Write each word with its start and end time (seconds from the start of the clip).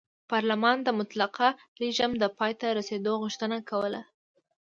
پارلمان 0.31 0.77
د 0.83 0.89
مطلقه 0.99 1.47
رژیم 1.83 2.11
د 2.17 2.23
پای 2.37 2.53
ته 2.59 2.67
رسېدو 2.79 3.11
غوښتنه 3.21 3.57
کوله. 3.69 4.01